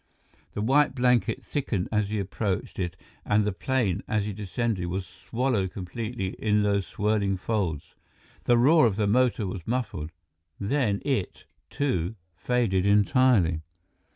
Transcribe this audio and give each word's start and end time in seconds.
The 0.55 0.63
white 0.63 0.95
blanket 0.95 1.45
thickened 1.45 1.87
as 1.91 2.09
he 2.09 2.17
approached 2.17 2.79
it, 2.79 2.95
and 3.23 3.45
the 3.45 3.51
plane, 3.51 4.01
as 4.07 4.25
it 4.25 4.33
descended, 4.33 4.87
was 4.87 5.05
swallowed 5.05 5.73
completely 5.73 6.29
in 6.39 6.63
those 6.63 6.87
swirling 6.87 7.37
folds. 7.37 7.93
The 8.45 8.57
roar 8.57 8.87
of 8.87 8.95
the 8.95 9.05
motor 9.05 9.45
was 9.45 9.67
muffled; 9.67 10.09
then 10.59 11.03
it, 11.05 11.45
too, 11.69 12.15
faded 12.35 12.83
entirely. 12.83 13.61